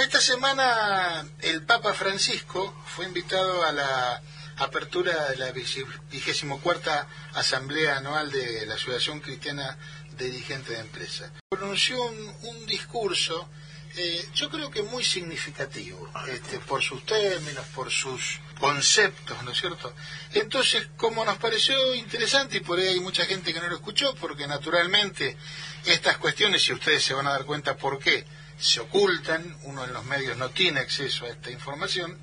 Esta 0.00 0.20
semana 0.20 1.26
el 1.40 1.62
Papa 1.62 1.94
Francisco 1.94 2.74
fue 2.86 3.06
invitado 3.06 3.64
a 3.64 3.72
la 3.72 4.22
apertura 4.58 5.30
de 5.30 5.36
la 5.36 5.52
vigésimo 5.52 6.60
cuarta 6.60 7.08
Asamblea 7.32 7.96
Anual 7.96 8.30
de 8.30 8.66
la 8.66 8.74
Asociación 8.74 9.20
Cristiana 9.20 9.78
de 10.18 10.30
Dirigentes 10.30 10.76
de 10.76 10.80
Empresas. 10.80 11.30
Pronunció 11.48 12.02
un, 12.04 12.66
discurso, 12.66 13.48
eh, 13.96 14.28
yo 14.34 14.50
creo 14.50 14.70
que 14.70 14.82
muy 14.82 15.02
significativo, 15.02 16.10
este, 16.28 16.58
por 16.58 16.82
sus 16.82 17.04
términos, 17.06 17.64
por 17.74 17.90
sus 17.90 18.40
conceptos, 18.60 19.42
¿no 19.44 19.52
es 19.52 19.58
cierto? 19.58 19.94
Entonces, 20.34 20.88
como 20.98 21.24
nos 21.24 21.38
pareció 21.38 21.94
interesante, 21.94 22.58
y 22.58 22.60
por 22.60 22.78
ahí 22.78 22.88
hay 22.88 23.00
mucha 23.00 23.24
gente 23.24 23.54
que 23.54 23.60
no 23.60 23.68
lo 23.68 23.76
escuchó, 23.76 24.14
porque 24.16 24.46
naturalmente 24.46 25.36
estas 25.86 26.18
cuestiones, 26.18 26.68
y 26.68 26.74
ustedes 26.74 27.02
se 27.02 27.14
van 27.14 27.26
a 27.26 27.30
dar 27.30 27.44
cuenta 27.46 27.76
por 27.76 27.98
qué, 27.98 28.26
se 28.58 28.80
ocultan, 28.80 29.56
uno 29.64 29.84
en 29.84 29.92
los 29.92 30.04
medios 30.04 30.36
no 30.36 30.50
tiene 30.50 30.80
acceso 30.80 31.24
a 31.24 31.28
esta 31.28 31.50
información, 31.50 32.18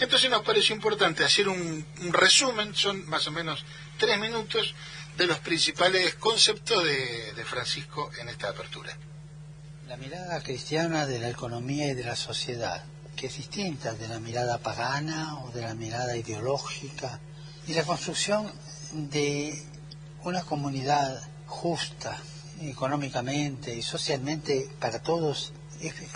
entonces 0.00 0.30
nos 0.30 0.42
pareció 0.42 0.74
importante 0.74 1.24
hacer 1.24 1.48
un, 1.48 1.86
resumen, 2.10 2.74
son 2.74 3.08
más 3.08 3.26
o 3.26 3.30
menos 3.30 3.64
tres 3.98 4.18
minutos, 4.18 4.74
de 5.16 5.26
los 5.26 5.38
principales 5.38 6.16
conceptos 6.16 6.82
de, 6.82 7.32
de 7.34 7.44
Francisco 7.44 8.10
en 8.20 8.28
esta 8.28 8.48
apertura. 8.48 8.96
La 9.86 9.96
mirada 9.96 10.42
cristiana 10.42 11.06
de 11.06 11.20
la 11.20 11.28
economía 11.28 11.86
y 11.86 11.94
de 11.94 12.02
la 12.02 12.16
sociedad 12.16 12.84
que 13.14 13.28
es 13.28 13.36
distinta 13.36 13.94
de 13.94 14.08
la 14.08 14.18
mirada 14.18 14.58
pagana 14.58 15.38
o 15.44 15.50
de 15.50 15.62
la 15.62 15.74
mirada 15.74 16.16
ideológica, 16.16 17.20
y 17.66 17.72
la 17.72 17.84
construcción 17.84 18.50
de 18.92 19.62
una 20.22 20.42
comunidad 20.42 21.22
justa 21.46 22.16
económicamente 22.60 23.74
y 23.74 23.82
socialmente 23.82 24.68
para 24.78 25.02
todos, 25.02 25.52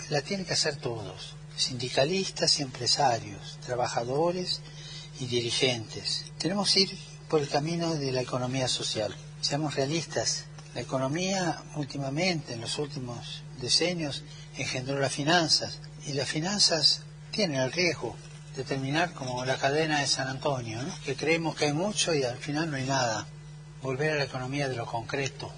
la 0.09 0.21
tienen 0.21 0.45
que 0.45 0.53
hacer 0.53 0.77
todos, 0.77 1.35
sindicalistas 1.55 2.59
y 2.59 2.63
empresarios, 2.63 3.57
trabajadores 3.65 4.61
y 5.19 5.27
dirigentes. 5.27 6.25
Tenemos 6.37 6.73
que 6.73 6.81
ir 6.81 6.97
por 7.27 7.41
el 7.41 7.49
camino 7.49 7.95
de 7.95 8.11
la 8.11 8.21
economía 8.21 8.67
social. 8.67 9.15
Seamos 9.41 9.75
realistas, 9.75 10.45
la 10.73 10.81
economía 10.81 11.61
últimamente, 11.75 12.53
en 12.53 12.61
los 12.61 12.77
últimos 12.77 13.43
decenios, 13.59 14.23
engendró 14.57 14.99
las 14.99 15.11
finanzas, 15.11 15.79
y 16.05 16.13
las 16.13 16.29
finanzas 16.29 17.01
tienen 17.31 17.59
el 17.59 17.71
riesgo 17.71 18.15
de 18.55 18.63
terminar 18.63 19.13
como 19.13 19.45
la 19.45 19.57
cadena 19.57 19.99
de 19.99 20.07
San 20.07 20.27
Antonio, 20.27 20.79
que 21.05 21.15
creemos 21.15 21.55
que 21.55 21.65
hay 21.65 21.73
mucho 21.73 22.13
y 22.13 22.23
al 22.23 22.37
final 22.37 22.69
no 22.69 22.77
hay 22.77 22.85
nada. 22.85 23.27
Volver 23.81 24.11
a 24.11 24.15
la 24.15 24.23
economía 24.23 24.67
de 24.67 24.75
lo 24.75 24.85
concreto, 24.85 25.51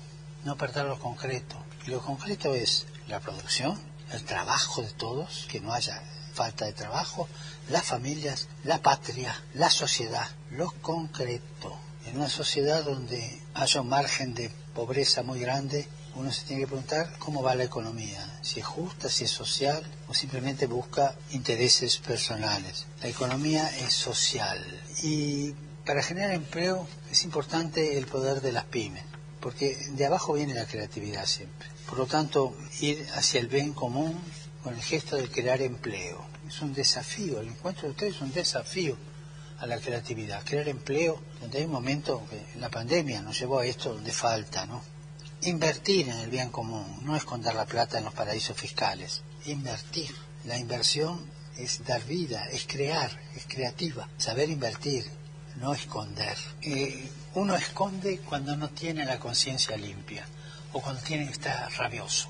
no 0.44 0.58
perder 0.58 0.86
lo 0.86 1.00
concreto. 1.00 1.56
Y 1.88 1.92
lo 1.92 2.02
concreto 2.02 2.54
es 2.54 2.86
la 3.08 3.20
producción, 3.20 3.80
el 4.14 4.24
trabajo 4.24 4.82
de 4.82 4.92
todos, 4.92 5.48
que 5.50 5.60
no 5.60 5.74
haya 5.74 6.02
falta 6.34 6.66
de 6.66 6.74
trabajo, 6.74 7.28
las 7.70 7.86
familias, 7.86 8.48
la 8.64 8.82
patria, 8.82 9.34
la 9.54 9.70
sociedad, 9.70 10.28
lo 10.52 10.72
concreto. 10.82 11.78
En 12.06 12.18
una 12.18 12.30
sociedad 12.30 12.84
donde 12.84 13.42
haya 13.54 13.82
un 13.82 13.90
margen 13.90 14.34
de 14.34 14.50
pobreza 14.74 15.24
muy 15.24 15.40
grande, 15.40 15.88
uno 16.16 16.32
se 16.32 16.44
tiene 16.46 16.64
que 16.64 16.68
preguntar 16.68 17.18
cómo 17.20 17.42
va 17.42 17.56
la 17.56 17.64
economía, 17.64 18.40
si 18.42 18.60
es 18.60 18.66
justa, 18.66 19.08
si 19.10 19.26
es 19.26 19.32
social 19.32 19.84
o 20.08 20.14
simplemente 20.14 20.66
busca 20.66 21.16
intereses 21.32 21.98
personales. 21.98 22.86
La 23.02 23.08
economía 23.08 23.70
es 23.78 23.94
social 23.94 24.60
y 25.04 25.54
para 25.86 26.04
generar 26.04 26.32
empleo 26.32 26.88
es 27.12 27.24
importante 27.24 27.98
el 27.98 28.08
poder 28.08 28.42
de 28.42 28.52
las 28.52 28.66
pymes, 28.66 29.04
porque 29.40 29.78
de 29.92 30.06
abajo 30.06 30.34
viene 30.34 30.54
la 30.54 30.66
creatividad 30.66 31.26
siempre. 31.26 31.68
Por 31.88 31.98
lo 31.98 32.06
tanto, 32.06 32.56
ir 32.80 33.08
hacia 33.16 33.40
el 33.40 33.48
bien 33.48 33.74
común 33.74 34.20
con 34.64 34.74
el 34.74 34.82
gesto 34.82 35.18
de 35.18 35.30
crear 35.30 35.62
empleo. 35.62 36.26
Es 36.48 36.62
un 36.62 36.74
desafío, 36.74 37.40
el 37.40 37.48
encuentro 37.48 37.84
de 37.84 37.92
ustedes 37.92 38.16
es 38.16 38.22
un 38.22 38.32
desafío 38.32 38.98
a 39.60 39.66
la 39.66 39.80
creatividad, 39.80 40.44
crear 40.44 40.68
empleo, 40.68 41.22
donde 41.40 41.60
hay 41.60 41.66
un 41.66 41.72
momento 41.72 42.24
que 42.30 42.60
la 42.60 42.70
pandemia 42.70 43.22
nos 43.22 43.40
llevó 43.40 43.60
a 43.60 43.66
esto 43.66 43.94
donde 43.94 44.12
falta, 44.12 44.66
¿no? 44.66 44.82
Invertir 45.42 46.10
en 46.10 46.20
el 46.20 46.30
bien 46.30 46.50
común, 46.50 47.00
no 47.04 47.16
esconder 47.16 47.56
la 47.56 47.66
plata 47.66 47.98
en 47.98 48.06
los 48.06 48.14
paraísos 48.14 48.56
fiscales. 48.58 49.22
Invertir. 49.46 50.14
La 50.46 50.58
inversión 50.58 51.26
es 51.58 51.84
dar 51.86 52.04
vida, 52.06 52.48
es 52.50 52.66
crear, 52.66 53.12
es 53.36 53.46
creativa. 53.48 54.08
Saber 54.18 54.50
invertir, 54.50 55.06
no 55.58 55.74
esconder. 55.74 56.38
Eh, 56.62 57.10
uno 57.36 57.56
esconde 57.56 58.20
cuando 58.20 58.56
no 58.56 58.70
tiene 58.70 59.06
la 59.06 59.20
conciencia 59.20 59.78
limpia 59.78 60.26
o 60.74 60.82
cuando 60.82 61.02
tiene 61.02 61.32
que 61.32 61.50
rabioso. 61.78 62.30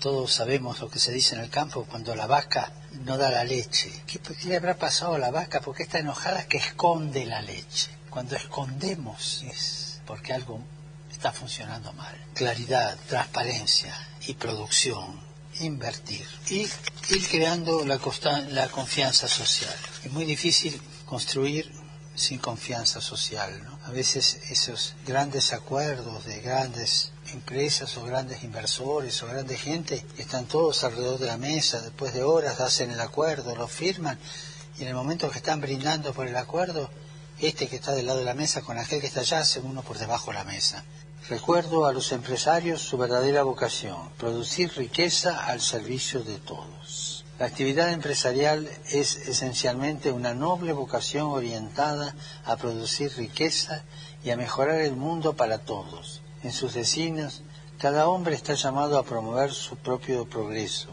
Todos 0.00 0.32
sabemos 0.32 0.80
lo 0.80 0.90
que 0.90 0.98
se 0.98 1.12
dice 1.12 1.36
en 1.36 1.42
el 1.42 1.50
campo 1.50 1.86
cuando 1.88 2.14
la 2.14 2.26
vaca 2.26 2.72
no 3.04 3.16
da 3.16 3.30
la 3.30 3.44
leche. 3.44 3.90
¿Qué, 4.06 4.18
qué 4.18 4.48
le 4.48 4.56
habrá 4.56 4.76
pasado 4.76 5.14
a 5.14 5.18
la 5.18 5.30
vaca? 5.30 5.60
Porque 5.60 5.84
está 5.84 5.98
enojada 5.98 6.46
que 6.48 6.58
esconde 6.58 7.24
la 7.24 7.40
leche. 7.40 7.90
Cuando 8.10 8.34
escondemos 8.34 9.44
es 9.44 10.00
porque 10.06 10.32
algo 10.32 10.60
está 11.10 11.32
funcionando 11.32 11.92
mal. 11.92 12.14
Claridad, 12.34 12.98
transparencia 13.08 13.94
y 14.26 14.34
producción, 14.34 15.20
invertir 15.60 16.26
y 16.48 16.68
ir 17.08 17.28
creando 17.30 17.84
la 17.84 17.98
confianza 17.98 19.28
social. 19.28 19.74
Es 20.02 20.10
muy 20.10 20.24
difícil 20.24 20.80
construir 21.06 21.81
sin 22.14 22.38
confianza 22.38 23.00
social. 23.00 23.50
A 23.84 23.90
veces 23.90 24.40
esos 24.50 24.94
grandes 25.06 25.52
acuerdos 25.52 26.24
de 26.24 26.40
grandes 26.40 27.12
empresas 27.32 27.96
o 27.96 28.04
grandes 28.04 28.44
inversores 28.44 29.22
o 29.22 29.26
grandes 29.26 29.60
gente 29.60 30.04
están 30.18 30.46
todos 30.46 30.84
alrededor 30.84 31.18
de 31.18 31.26
la 31.26 31.38
mesa, 31.38 31.80
después 31.80 32.12
de 32.12 32.22
horas 32.22 32.60
hacen 32.60 32.90
el 32.90 33.00
acuerdo, 33.00 33.56
lo 33.56 33.68
firman 33.68 34.18
y 34.78 34.82
en 34.82 34.88
el 34.88 34.94
momento 34.94 35.30
que 35.30 35.38
están 35.38 35.60
brindando 35.60 36.12
por 36.12 36.26
el 36.26 36.36
acuerdo, 36.36 36.90
este 37.38 37.68
que 37.68 37.76
está 37.76 37.92
del 37.92 38.06
lado 38.06 38.18
de 38.18 38.24
la 38.24 38.34
mesa 38.34 38.62
con 38.62 38.78
aquel 38.78 39.00
que 39.00 39.06
está 39.06 39.20
allá 39.20 39.40
hacen 39.40 39.66
uno 39.66 39.82
por 39.82 39.98
debajo 39.98 40.30
de 40.30 40.38
la 40.38 40.44
mesa. 40.44 40.84
Recuerdo 41.28 41.86
a 41.86 41.92
los 41.92 42.12
empresarios 42.12 42.82
su 42.82 42.98
verdadera 42.98 43.42
vocación, 43.42 44.10
producir 44.18 44.72
riqueza 44.76 45.46
al 45.46 45.60
servicio 45.60 46.22
de 46.22 46.38
todos. 46.38 47.21
La 47.38 47.46
actividad 47.46 47.92
empresarial 47.92 48.68
es 48.90 49.16
esencialmente 49.16 50.12
una 50.12 50.34
noble 50.34 50.72
vocación 50.72 51.28
orientada 51.28 52.14
a 52.44 52.56
producir 52.56 53.10
riqueza 53.16 53.84
y 54.22 54.30
a 54.30 54.36
mejorar 54.36 54.80
el 54.80 54.94
mundo 54.94 55.34
para 55.34 55.58
todos. 55.58 56.22
En 56.42 56.52
sus 56.52 56.74
designios, 56.74 57.42
cada 57.78 58.08
hombre 58.08 58.34
está 58.34 58.54
llamado 58.54 58.98
a 58.98 59.04
promover 59.04 59.52
su 59.52 59.76
propio 59.76 60.28
progreso, 60.28 60.90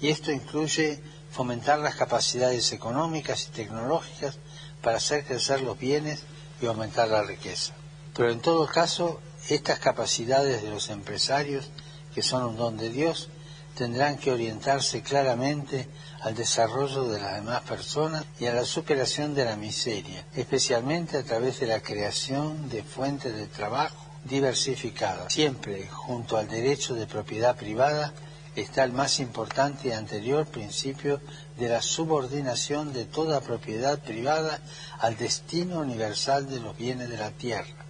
y 0.00 0.08
esto 0.08 0.32
incluye 0.32 1.00
fomentar 1.30 1.78
las 1.78 1.94
capacidades 1.94 2.72
económicas 2.72 3.46
y 3.46 3.50
tecnológicas 3.50 4.38
para 4.82 4.96
hacer 4.96 5.24
crecer 5.24 5.60
los 5.60 5.78
bienes 5.78 6.22
y 6.60 6.66
aumentar 6.66 7.08
la 7.08 7.22
riqueza. 7.22 7.74
Pero 8.14 8.32
en 8.32 8.40
todo 8.40 8.66
caso, 8.66 9.20
estas 9.48 9.78
capacidades 9.78 10.62
de 10.62 10.70
los 10.70 10.88
empresarios, 10.88 11.70
que 12.14 12.22
son 12.22 12.44
un 12.44 12.56
don 12.56 12.76
de 12.76 12.88
Dios, 12.88 13.28
tendrán 13.76 14.16
que 14.16 14.32
orientarse 14.32 15.02
claramente 15.02 15.88
al 16.22 16.34
desarrollo 16.34 17.04
de 17.08 17.20
las 17.20 17.34
demás 17.34 17.60
personas 17.62 18.24
y 18.40 18.46
a 18.46 18.54
la 18.54 18.64
superación 18.64 19.34
de 19.34 19.44
la 19.44 19.56
miseria, 19.56 20.24
especialmente 20.34 21.18
a 21.18 21.22
través 21.22 21.60
de 21.60 21.66
la 21.66 21.80
creación 21.80 22.68
de 22.70 22.82
fuentes 22.82 23.36
de 23.36 23.46
trabajo 23.46 24.04
diversificadas. 24.24 25.32
Siempre 25.32 25.86
junto 25.88 26.38
al 26.38 26.48
derecho 26.48 26.94
de 26.94 27.06
propiedad 27.06 27.54
privada 27.54 28.14
está 28.56 28.82
el 28.82 28.92
más 28.92 29.20
importante 29.20 29.88
y 29.88 29.92
anterior 29.92 30.46
principio 30.46 31.20
de 31.58 31.68
la 31.68 31.82
subordinación 31.82 32.94
de 32.94 33.04
toda 33.04 33.42
propiedad 33.42 33.98
privada 33.98 34.58
al 35.00 35.18
destino 35.18 35.80
universal 35.80 36.48
de 36.48 36.60
los 36.60 36.76
bienes 36.76 37.10
de 37.10 37.18
la 37.18 37.30
tierra 37.30 37.84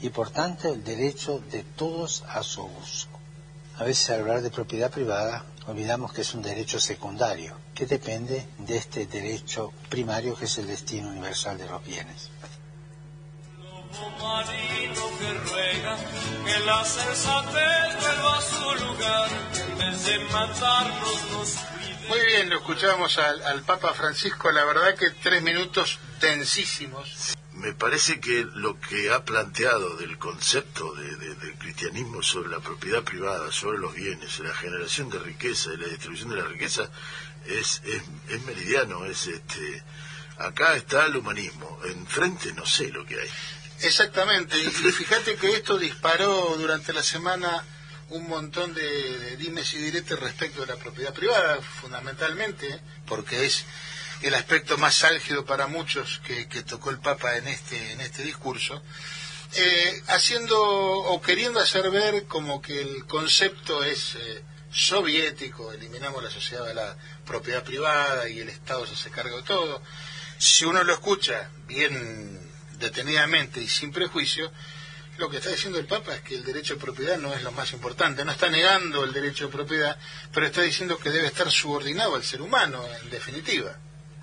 y 0.00 0.08
por 0.10 0.30
tanto 0.30 0.68
el 0.68 0.84
derecho 0.84 1.40
de 1.50 1.64
todos 1.64 2.22
a 2.28 2.42
su 2.44 2.62
uso. 2.62 3.11
A 3.78 3.84
veces 3.84 4.10
al 4.10 4.20
hablar 4.20 4.42
de 4.42 4.50
propiedad 4.50 4.90
privada 4.90 5.44
olvidamos 5.66 6.12
que 6.12 6.22
es 6.22 6.34
un 6.34 6.42
derecho 6.42 6.78
secundario, 6.78 7.56
que 7.74 7.86
depende 7.86 8.46
de 8.58 8.76
este 8.76 9.06
derecho 9.06 9.72
primario 9.88 10.36
que 10.36 10.44
es 10.44 10.58
el 10.58 10.66
destino 10.66 11.08
universal 11.08 11.56
de 11.58 11.66
los 11.66 11.84
bienes. 11.84 12.30
Muy 22.08 22.20
bien, 22.26 22.50
lo 22.50 22.56
escuchamos 22.56 23.18
al, 23.18 23.42
al 23.42 23.62
Papa 23.62 23.94
Francisco, 23.94 24.50
la 24.50 24.64
verdad 24.64 24.94
que 24.94 25.10
tres 25.22 25.42
minutos 25.42 25.98
tensísimos 26.20 27.34
me 27.62 27.72
parece 27.74 28.18
que 28.18 28.44
lo 28.54 28.80
que 28.80 29.12
ha 29.12 29.24
planteado 29.24 29.96
del 29.96 30.18
concepto 30.18 30.92
de, 30.94 31.16
del 31.16 31.54
cristianismo 31.54 32.20
sobre 32.20 32.50
la 32.50 32.58
propiedad 32.58 33.04
privada, 33.04 33.52
sobre 33.52 33.78
los 33.78 33.94
bienes, 33.94 34.40
la 34.40 34.52
generación 34.52 35.08
de 35.10 35.20
riqueza 35.20 35.72
y 35.72 35.76
la 35.76 35.86
distribución 35.86 36.30
de 36.30 36.36
la 36.36 36.48
riqueza 36.48 36.90
es, 37.46 37.80
es, 38.28 38.42
meridiano, 38.42 39.04
es 39.04 39.28
este 39.28 39.82
acá 40.38 40.74
está 40.74 41.06
el 41.06 41.16
humanismo, 41.16 41.78
enfrente 41.84 42.52
no 42.52 42.66
sé 42.66 42.88
lo 42.88 43.06
que 43.06 43.20
hay. 43.20 43.28
Exactamente, 43.82 44.58
y 44.58 44.66
fíjate 44.68 45.36
que 45.36 45.54
esto 45.54 45.78
disparó 45.78 46.56
durante 46.58 46.92
la 46.92 47.02
semana 47.02 47.64
un 48.08 48.28
montón 48.28 48.74
de, 48.74 49.36
dimes 49.36 49.72
y 49.74 49.78
diretes 49.78 50.18
respecto 50.18 50.62
de 50.62 50.66
la 50.66 50.76
propiedad 50.76 51.14
privada, 51.14 51.60
fundamentalmente, 51.62 52.80
porque 53.06 53.46
es 53.46 53.64
el 54.22 54.34
aspecto 54.34 54.78
más 54.78 55.02
álgido 55.04 55.44
para 55.44 55.66
muchos 55.66 56.20
que, 56.24 56.44
tocó 56.62 56.90
el 56.90 56.98
Papa 56.98 57.36
en 57.36 57.48
este, 57.48 57.92
en 57.92 58.00
este 58.00 58.22
discurso, 58.22 58.82
eh, 59.54 60.02
haciendo 60.08 60.58
o 60.60 61.20
queriendo 61.20 61.60
hacer 61.60 61.90
ver 61.90 62.24
como 62.24 62.62
que 62.62 62.80
el 62.80 63.04
concepto 63.06 63.84
es 63.84 64.14
eh, 64.14 64.42
soviético, 64.70 65.72
eliminamos 65.72 66.22
la 66.22 66.30
sociedad 66.30 66.66
de 66.66 66.74
la 66.74 66.96
propiedad 67.26 67.62
privada 67.62 68.28
y 68.28 68.40
el 68.40 68.48
Estado 68.48 68.86
se 68.86 68.94
hace 68.94 69.10
cargo 69.10 69.36
de 69.36 69.42
todo. 69.42 69.82
Si 70.38 70.64
uno 70.64 70.82
lo 70.84 70.92
escucha 70.92 71.50
bien 71.66 72.40
detenidamente 72.78 73.60
y 73.60 73.68
sin 73.68 73.92
prejuicio, 73.92 74.50
lo 75.18 75.28
que 75.28 75.36
está 75.36 75.50
diciendo 75.50 75.78
el 75.78 75.86
Papa 75.86 76.14
es 76.14 76.22
que 76.22 76.34
el 76.34 76.44
derecho 76.44 76.74
de 76.74 76.80
propiedad 76.80 77.18
no 77.18 77.34
es 77.34 77.42
lo 77.42 77.52
más 77.52 77.72
importante. 77.72 78.24
No 78.24 78.32
está 78.32 78.48
negando 78.48 79.04
el 79.04 79.12
derecho 79.12 79.46
de 79.46 79.52
propiedad, 79.52 79.98
pero 80.32 80.46
está 80.46 80.62
diciendo 80.62 80.98
que 80.98 81.10
debe 81.10 81.26
estar 81.26 81.50
subordinado 81.50 82.16
al 82.16 82.24
ser 82.24 82.40
humano, 82.40 82.82
en 83.02 83.10
definitiva. 83.10 83.78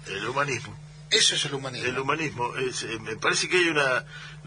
El 0.08 0.28
humanismo. 0.28 0.78
Eso 1.10 1.36
es 1.36 1.46
el 1.46 1.56
humanismo. 1.56 1.88
El 1.88 2.00
humanismo. 2.00 2.54
Eh, 2.58 3.00
me 3.00 3.16
parece 3.16 3.50
que 3.50 3.58
hay 3.58 3.68
una, 3.68 4.06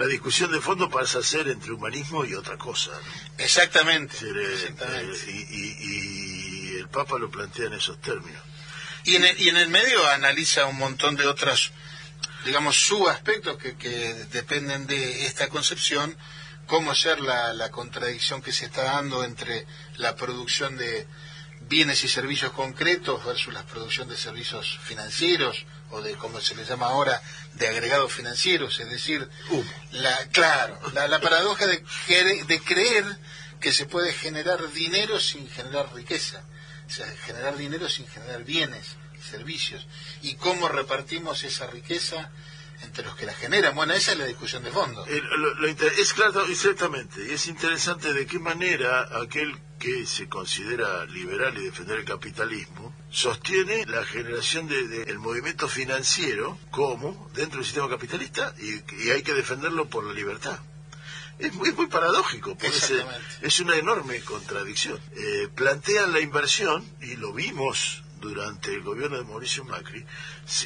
discusión 0.09 0.53
de 0.53 0.61
fondo 0.61 0.89
para 0.89 1.05
hacer 1.05 1.49
entre 1.49 1.73
humanismo 1.73 2.25
y 2.25 2.35
otra 2.35 2.57
cosa. 2.57 2.93
Exactamente. 3.39 4.17
Eh, 4.21 4.75
eh, 4.81 5.47
y, 5.51 6.77
el 6.77 6.89
Papa 6.89 7.19
lo 7.19 7.31
plantea 7.31 7.67
en 7.67 7.75
esos 7.75 8.01
términos. 8.01 8.43
Y 9.05 9.17
en 9.17 9.25
el, 9.25 9.41
y 9.41 9.49
en 9.49 9.57
el 9.57 9.69
medio 9.69 10.07
analiza 10.09 10.67
un 10.67 10.79
montón 10.79 11.17
de 11.17 11.27
otras 11.27 11.73
digamos, 12.45 12.77
subaspectos 12.77 13.57
que, 13.57 13.77
que 13.77 14.15
dependen 14.33 14.87
de 14.87 15.27
esta 15.27 15.49
concepción, 15.49 16.17
cómo 16.67 16.95
ser 16.95 17.21
la, 17.21 17.53
la 17.53 17.71
contradicción 17.71 18.43
que 18.43 18.53
se 18.53 18.67
está 18.67 18.85
dando 18.85 19.25
entre 19.25 19.67
la 19.97 20.17
producción 20.17 20.77
de 20.77 21.07
bienes 21.73 22.05
y 22.05 22.09
servicios 22.09 22.53
concretos 22.53 23.25
versus 23.25 23.55
la 23.55 23.65
producción 23.65 24.07
de 24.07 24.19
servicios 24.19 24.79
financieros 24.85 25.65
o 25.91 26.03
de 26.03 26.17
como 26.17 26.39
se 26.39 26.55
le 26.55 26.67
llama 26.67 26.89
ahora 26.89 27.23
de 27.55 27.67
agregados 27.67 28.13
financieros, 28.13 28.79
es 28.79 28.91
decir, 28.91 29.27
la 29.93 30.15
claro, 30.29 30.79
la, 30.93 31.09
la 31.09 31.19
paradoja 31.19 31.67
de, 31.67 31.83
de 32.47 32.61
creer 32.61 33.07
que 33.59 33.73
se 33.73 33.87
puede 33.87 34.13
generar 34.13 34.71
dinero 34.73 35.19
sin 35.19 35.49
generar 35.49 35.95
riqueza, 35.95 36.45
o 36.87 36.91
sea, 36.91 37.07
generar 37.25 37.57
dinero 37.57 37.89
sin 37.89 38.07
generar 38.07 38.45
bienes 38.45 38.97
servicios 39.31 39.87
y 40.21 40.35
cómo 40.35 40.69
repartimos 40.69 41.43
esa 41.43 41.69
riqueza 41.69 42.31
entre 42.83 43.03
los 43.03 43.17
que 43.17 43.25
la 43.25 43.33
generan. 43.33 43.75
Bueno, 43.75 43.95
esa 43.95 44.13
es 44.13 44.19
la 44.19 44.27
discusión 44.27 44.63
de 44.63 44.73
fondo. 44.73 45.07
es 45.07 46.13
claro, 46.13 46.45
exactamente, 46.45 47.27
y 47.27 47.33
es 47.33 47.47
interesante 47.47 48.13
de 48.13 48.27
qué 48.27 48.39
manera 48.39 49.09
aquel 49.23 49.57
que 49.83 50.07
se 50.07 50.29
considera 50.29 51.05
liberal 51.07 51.59
y 51.59 51.65
defender 51.65 51.99
el 51.99 52.05
capitalismo 52.05 52.95
sostiene 53.11 53.85
la 53.87 54.05
generación 54.05 54.69
del 54.69 54.89
de, 55.05 55.19
movimiento 55.19 55.67
financiero 55.67 56.57
como 56.71 57.29
dentro 57.35 57.57
del 57.57 57.65
sistema 57.65 57.89
capitalista 57.89 58.55
y, 58.61 59.11
hay 59.11 59.25
que 59.25 59.35
defenderlo 59.35 59.91
por 59.91 60.05
la 60.05 60.13
libertad. 60.13 60.61
Es 61.41 61.53
muy, 61.55 61.73
muy 61.73 61.89
paradójico, 61.89 62.57
porque 62.57 62.77
es, 63.41 63.59
una 63.59 63.75
enorme 63.77 64.21
contradicción. 64.21 65.01
Eh, 65.17 65.49
plantean 65.53 66.13
la 66.13 66.21
inversión, 66.21 66.89
y 67.01 67.17
lo 67.17 67.33
vimos 67.33 68.05
durante 68.23 68.73
el 68.73 68.83
gobierno 68.83 69.19
de 69.19 69.25
Mauricio 69.25 69.65
Macri, 69.65 70.05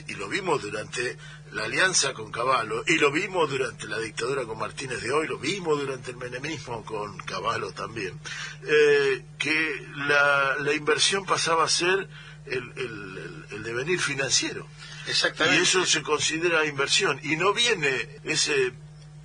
y 0.06 0.14
lo 0.14 0.28
vimos 0.28 0.62
durante 0.62 1.16
la 1.52 1.64
alianza 1.64 2.12
con 2.12 2.30
Caballo, 2.30 2.84
y 2.86 2.98
lo 2.98 3.10
vimos 3.10 3.50
durante 3.50 3.88
la 3.88 3.98
dictadura 3.98 4.44
con 4.44 4.58
Martínez 4.58 5.00
de 5.02 5.10
hoy, 5.10 5.26
lo 5.26 5.38
vimos 5.38 5.80
durante 5.80 6.10
el 6.10 6.18
menemismo 6.18 6.84
con 6.84 7.16
Caballo 7.18 7.72
también, 7.72 8.20
eh, 8.62 9.24
que 9.38 9.86
la, 9.96 10.56
la, 10.60 10.72
inversión 10.74 11.24
pasaba 11.24 11.64
a 11.64 11.68
ser 11.68 12.08
el, 12.44 12.72
el, 12.76 13.44
el, 13.50 13.62
devenir 13.62 13.98
financiero. 13.98 14.68
Exactamente. 15.06 15.58
Y 15.58 15.62
eso 15.62 15.84
se 15.86 16.02
considera 16.02 16.66
inversión. 16.66 17.18
Y 17.22 17.36
no 17.36 17.52
viene 17.52 18.20
ese 18.24 18.72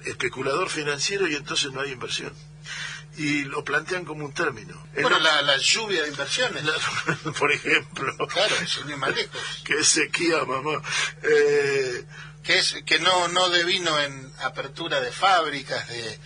especulador 0.05 0.69
financiero 0.69 1.27
y 1.27 1.35
entonces 1.35 1.71
no 1.71 1.81
hay 1.81 1.91
inversión 1.91 2.31
y 3.17 3.43
lo 3.43 3.63
plantean 3.63 4.05
como 4.05 4.25
un 4.25 4.33
término. 4.33 4.81
Bueno, 4.93 5.19
la, 5.19 5.57
lluvia 5.57 6.03
de 6.03 6.09
inversiones. 6.09 6.63
por 7.39 7.51
ejemplo. 7.51 8.15
Claro, 8.27 8.55
eso 8.63 8.83
ni 8.85 8.95
más 8.95 9.13
lejos. 9.15 9.41
que 9.65 9.79
es 9.79 9.87
sequía, 9.87 10.43
mamá. 10.45 10.81
Eh, 11.23 12.05
que, 12.43 12.59
es, 12.59 12.77
que 12.85 12.99
no, 12.99 13.27
no 13.27 13.49
devino 13.49 13.99
en 13.99 14.31
apertura 14.39 15.01
de 15.01 15.11
fábricas, 15.11 15.87
de 15.89 16.19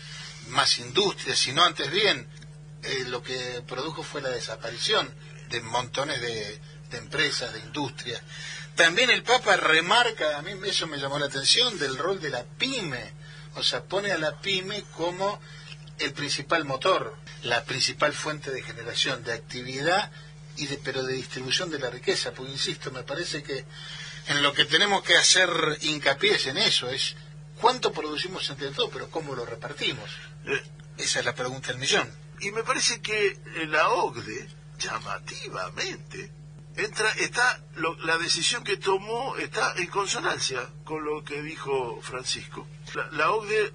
más 0.50 0.78
industrias, 0.78 1.40
sino 1.40 1.64
antes 1.64 1.90
bien, 1.90 2.28
eh, 2.84 3.06
lo 3.08 3.24
que 3.24 3.64
produjo 3.68 4.04
fue 4.04 4.22
la 4.22 4.30
desaparición 4.30 5.12
de 5.50 5.62
montones 5.62 6.22
de, 6.22 6.62
de 6.92 6.98
empresas, 6.98 7.52
de 7.54 7.60
industrias. 7.60 8.22
También 8.76 9.10
el 9.10 9.24
Papa 9.24 9.56
remarca, 9.56 10.38
a 10.38 10.42
mí 10.42 10.52
eso 10.66 10.86
me 10.86 10.98
llamó 10.98 11.18
la 11.18 11.28
atención, 11.28 11.80
del 11.80 11.98
rol 11.98 12.20
de 12.22 12.30
la 12.30 12.44
pyme. 12.44 13.14
O 13.56 13.64
sea, 13.64 13.84
pone 13.84 14.12
a 14.12 14.18
la 14.18 14.40
pyme 14.42 14.84
como 14.96 15.40
el 16.00 16.14
principal 16.14 16.66
motor, 16.66 17.16
la 17.44 17.64
principal 17.64 18.14
fuente 18.14 18.52
de 18.52 18.62
generación 18.62 19.24
de 19.24 19.34
actividad 19.34 20.12
y 20.58 20.68
de, 20.68 20.78
pero 20.78 21.04
de 21.04 21.14
distribución 21.14 21.70
de 21.70 21.80
la 21.80 21.90
riqueza, 21.90 22.34
porque 22.34 22.52
insisto, 22.52 22.92
me 22.92 23.04
parece 23.04 23.44
que 23.44 23.66
en 24.28 24.42
lo 24.42 24.54
que 24.54 24.66
tenemos 24.66 25.04
que 25.04 25.16
hacer 25.16 25.50
hincapié 25.82 26.36
es 26.36 26.48
en 26.48 26.58
eso, 26.58 26.90
es 26.90 27.16
cuánto 27.60 27.92
producimos 27.92 28.50
entre 28.50 28.72
todos, 28.72 28.90
pero 28.92 29.10
cómo 29.10 29.36
lo 29.36 29.46
repartimos. 29.46 30.10
Eh, 30.46 30.64
Esa 30.98 31.20
es 31.20 31.26
la 31.26 31.36
pregunta 31.36 31.70
del 31.70 31.78
millón. 31.78 32.10
Y 32.40 32.52
me 32.52 32.64
parece 32.64 33.02
que 33.02 33.40
la 33.68 33.90
OCDE, 33.90 34.48
llamativamente, 34.80 36.32
entra, 36.76 37.10
está, 37.14 37.62
la 38.04 38.18
decisión 38.18 38.64
que 38.64 38.78
tomó 38.78 39.38
está 39.38 39.74
en 39.78 39.88
consonancia 39.88 40.68
con 40.84 41.04
lo 41.06 41.24
que 41.24 41.42
dijo 41.42 42.02
Francisco. 42.02 42.68
La, 42.94 43.10
la 43.12 43.32
OCDE 43.32 43.72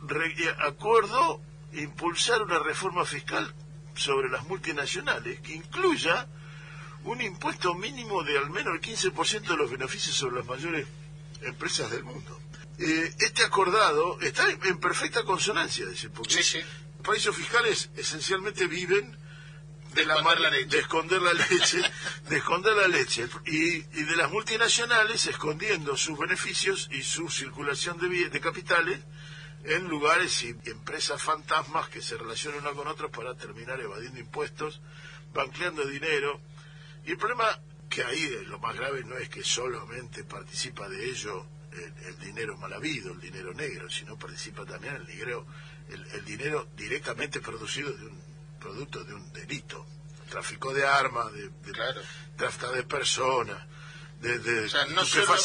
acordó 0.58 1.42
impulsar 1.74 2.42
una 2.42 2.58
reforma 2.58 3.04
fiscal 3.04 3.52
sobre 3.94 4.28
las 4.28 4.44
multinacionales 4.44 5.40
que 5.40 5.54
incluya 5.54 6.26
un 7.04 7.20
impuesto 7.20 7.74
mínimo 7.74 8.22
de 8.22 8.38
al 8.38 8.50
menos 8.50 8.74
el 8.74 8.80
15% 8.80 9.42
de 9.42 9.56
los 9.56 9.70
beneficios 9.70 10.16
sobre 10.16 10.36
las 10.36 10.46
mayores 10.46 10.86
empresas 11.42 11.90
del 11.90 12.04
mundo. 12.04 12.38
Eh, 12.78 13.14
este 13.18 13.44
acordado 13.44 14.18
está 14.20 14.44
en 14.50 14.78
perfecta 14.78 15.22
consonancia, 15.24 15.86
dice, 15.86 16.08
porque 16.10 16.36
los 16.36 17.06
países 17.06 17.34
fiscales 17.34 17.90
esencialmente 17.96 18.66
viven 18.66 19.16
de, 19.94 20.06
la 20.06 20.14
esconder 20.14 20.40
la 20.40 20.50
leche. 20.50 20.70
de 20.70 20.78
esconder 20.78 21.20
la 21.20 21.32
leche, 21.32 21.82
de 22.28 22.36
esconder 22.36 22.76
la 22.76 22.88
leche 22.88 23.28
y, 23.46 23.76
y, 23.76 24.02
de 24.04 24.16
las 24.16 24.30
multinacionales 24.30 25.26
escondiendo 25.26 25.96
sus 25.96 26.18
beneficios 26.18 26.88
y 26.92 27.02
su 27.02 27.28
circulación 27.28 27.98
de, 27.98 28.28
de 28.28 28.40
capitales 28.40 29.00
en 29.64 29.88
lugares 29.88 30.42
y 30.42 30.56
empresas 30.64 31.22
fantasmas 31.22 31.88
que 31.88 32.00
se 32.00 32.16
relacionan 32.16 32.60
una 32.60 32.72
con 32.72 32.88
otra 32.88 33.08
para 33.08 33.34
terminar 33.34 33.80
evadiendo 33.80 34.18
impuestos, 34.18 34.80
banqueando 35.32 35.84
dinero. 35.84 36.40
Y 37.04 37.12
el 37.12 37.18
problema 37.18 37.58
que 37.88 38.04
ahí 38.04 38.44
lo 38.46 38.58
más 38.58 38.76
grave 38.76 39.04
no 39.04 39.16
es 39.16 39.28
que 39.28 39.44
solamente 39.44 40.24
participa 40.24 40.88
de 40.88 41.04
ello 41.04 41.46
el, 41.72 42.18
dinero 42.18 42.56
mal 42.56 42.72
habido, 42.72 43.12
el 43.12 43.20
dinero 43.20 43.52
negro, 43.54 43.88
sino 43.90 44.18
participa 44.18 44.64
también 44.64 44.96
el 44.96 45.06
dinero, 45.06 45.46
el, 45.88 46.24
dinero 46.24 46.68
directamente 46.76 47.40
producido 47.40 47.92
de 47.92 48.06
un 48.06 48.20
producto 48.58 49.04
de 49.04 49.14
un 49.14 49.32
delito, 49.32 49.86
tráfico 50.28 50.72
de 50.72 50.86
armas, 50.86 51.32
de, 51.32 51.48
de 51.48 52.74
de 52.74 52.82
personas, 52.84 53.66
de, 54.20 54.38
de 54.38 54.62
no 54.90 55.04
Solo, 55.04 55.36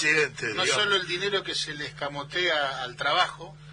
no 0.55 0.65
solo 0.65 0.95
el 0.95 1.07
dinero 1.07 1.43
que 1.43 1.55
se 1.55 1.73
le 1.73 1.85
escamotea 1.85 2.83
al 2.83 2.95
trabajo, 2.95 3.55
eh, 3.57 3.64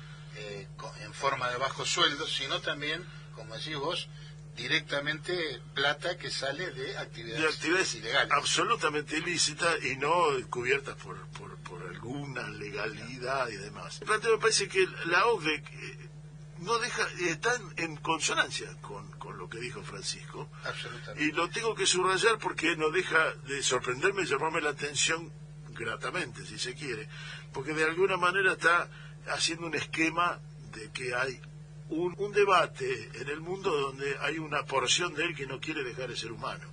en 1.03 1.13
forma 1.13 1.51
de 1.51 1.57
bajos 1.57 1.89
sueldos, 1.89 2.35
sino 2.35 2.61
también, 2.61 3.05
como 3.35 3.55
decís 3.55 3.77
vos, 3.77 4.09
directamente 4.57 5.61
plata 5.75 6.19
que 6.19 6.31
sale 6.31 6.71
de 6.73 6.97
actividades, 6.99 7.95
ilegales. 7.95 8.33
Absolutamente 8.33 9.17
ilícitas 9.17 9.83
y 9.85 9.97
no 9.97 10.27
cubiertas 10.51 10.97
por, 10.97 11.17
por, 11.29 11.53
alguna 11.89 12.49
legalidad 12.49 13.49
y 13.49 13.57
demás. 13.57 14.01
me 14.07 14.39
parece 14.39 14.69
que 14.69 14.87
la 15.07 15.27
OCDE 15.27 15.55
eh, 15.55 16.11
no 16.59 16.79
deja, 16.79 17.07
está 17.21 17.59
en, 17.77 17.97
consonancia 17.97 18.69
con, 18.81 19.11
con, 19.13 19.39
lo 19.39 19.49
que 19.49 19.59
dijo 19.59 19.83
Francisco. 19.83 20.49
Absolutamente. 20.65 21.25
Y 21.25 21.33
lo 21.33 21.49
tengo 21.49 21.75
que 21.75 21.87
subrayar 21.87 22.39
porque 22.39 22.77
no 22.77 22.91
deja 22.91 23.33
de 23.47 23.63
sorprenderme 23.63 24.23
y 24.23 24.27
llamarme 24.27 24.61
la 24.61 24.71
atención 24.71 25.33
gratamente, 25.71 26.45
si 26.45 26.59
se 26.59 26.75
quiere, 26.75 27.09
porque 27.53 27.73
de 27.73 27.85
alguna 27.85 28.17
manera 28.17 28.53
está 28.53 28.89
haciendo 29.29 29.67
un 29.67 29.75
esquema 29.75 30.41
de 30.73 30.91
que 30.91 31.15
hay 31.15 31.41
un, 31.89 32.15
un, 32.19 32.33
debate 32.33 33.11
en 33.15 33.29
el 33.29 33.41
mundo 33.41 33.71
donde 33.71 34.17
hay 34.21 34.39
una 34.39 34.65
porción 34.65 35.15
de 35.15 35.25
él 35.25 35.35
que 35.35 35.47
no 35.47 35.61
quiere 35.61 35.85
dejar 35.85 36.09
de 36.09 36.17
ser 36.17 36.33
humano. 36.33 36.67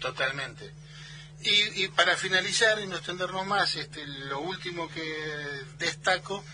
Totalmente. 0.00 0.72
Y, 1.42 1.84
y 1.84 1.88
para 1.88 2.16
finalizar 2.16 2.80
y 2.80 2.86
no 2.86 2.96
extendernos 2.96 3.46
más, 3.46 3.76
este, 3.76 4.06
lo 4.06 4.40
último 4.40 4.88
que 4.88 5.64
destaco 5.78 6.44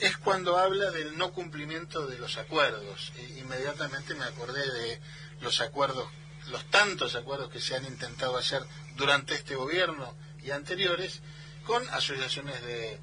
es 0.00 0.16
cuando 0.16 0.58
habla 0.58 0.90
del 0.90 1.16
no 1.16 1.32
cumplimiento 1.32 2.06
de 2.06 2.18
los 2.18 2.36
acuerdos. 2.36 3.12
E 3.16 3.38
inmediatamente 3.38 4.14
me 4.14 4.24
acordé 4.24 4.68
de 4.68 5.00
los 5.40 5.60
acuerdos, 5.60 6.08
los 6.48 6.64
tantos 6.70 7.14
acuerdos 7.14 7.50
que 7.50 7.60
se 7.60 7.76
han 7.76 7.84
intentado 7.84 8.36
hacer 8.36 8.62
durante 8.96 9.34
este 9.34 9.54
gobierno 9.54 10.16
y 10.42 10.50
anteriores 10.50 11.20
con 11.64 11.88
asociaciones 11.90 12.60
de 12.62 12.98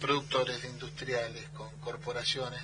productores, 0.00 0.64
industriales, 0.64 1.48
con 1.50 1.68
corporaciones, 1.80 2.62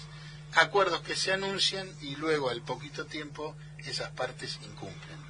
acuerdos 0.55 1.01
que 1.03 1.17
se 1.17 1.33
anuncian 1.33 1.89
y 2.01 2.17
luego 2.17 2.51
al 2.51 2.63
poquito 2.63 3.07
tiempo 3.07 3.55
esas 3.79 4.11
partes 4.11 4.59
incumplen. 4.63 5.30